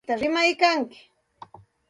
Tsaynawllapita 0.03 0.25
rimaykanki. 0.25 0.99